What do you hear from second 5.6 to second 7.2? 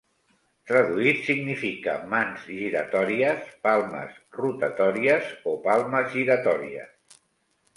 "palmes giratòries".